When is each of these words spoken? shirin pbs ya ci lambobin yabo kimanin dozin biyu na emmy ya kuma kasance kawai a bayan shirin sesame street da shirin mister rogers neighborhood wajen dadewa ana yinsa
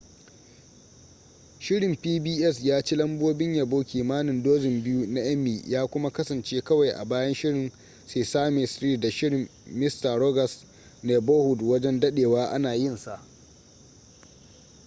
shirin 1.59 1.95
pbs 1.95 2.59
ya 2.65 2.81
ci 2.83 2.95
lambobin 2.95 3.55
yabo 3.55 3.83
kimanin 3.83 4.43
dozin 4.43 4.83
biyu 4.83 5.07
na 5.07 5.21
emmy 5.21 5.63
ya 5.67 5.87
kuma 5.87 6.09
kasance 6.11 6.61
kawai 6.61 6.89
a 6.89 7.05
bayan 7.05 7.33
shirin 7.35 7.71
sesame 8.05 8.67
street 8.67 8.99
da 9.01 9.11
shirin 9.11 9.49
mister 9.65 10.19
rogers 10.19 10.65
neighborhood 11.03 11.61
wajen 11.63 11.99
dadewa 11.99 12.49
ana 12.51 12.73
yinsa 12.75 13.21